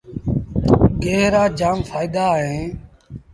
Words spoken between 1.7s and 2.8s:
ڦآئيدآ اوهيݩ۔